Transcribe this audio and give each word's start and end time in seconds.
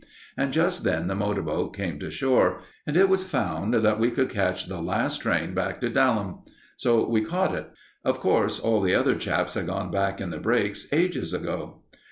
And 0.35 0.51
just 0.51 0.83
then 0.83 1.05
the 1.07 1.15
motor 1.15 1.43
boat 1.43 1.75
came 1.77 1.99
to 1.99 2.09
shore, 2.09 2.61
and 2.87 2.97
it 2.97 3.07
was 3.07 3.23
found 3.23 3.71
that 3.71 3.99
we 3.99 4.09
could 4.09 4.31
catch 4.31 4.65
the 4.65 4.81
last 4.81 5.19
train 5.19 5.53
back 5.53 5.79
to 5.81 5.91
Daleham. 5.91 6.39
So 6.75 7.07
we 7.07 7.21
caught 7.21 7.53
it. 7.53 7.69
Of 8.03 8.19
course, 8.19 8.59
all 8.59 8.81
the 8.81 8.95
other 8.95 9.13
chaps 9.13 9.53
had 9.53 9.67
gone 9.67 9.91
back 9.91 10.19
in 10.19 10.31
the 10.31 10.39
brakes 10.39 10.87
ages 10.91 11.33
ago. 11.35 11.83